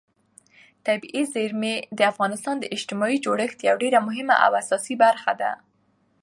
طبیعي 0.87 1.23
زیرمې 1.33 1.75
د 1.97 1.99
افغانستان 2.11 2.55
د 2.59 2.65
اجتماعي 2.75 3.17
جوړښت 3.25 3.57
یوه 3.67 3.79
ډېره 3.83 3.99
مهمه 4.07 4.35
او 4.45 4.51
اساسي 4.61 4.95
برخه 5.03 5.31
ده. 5.41 5.51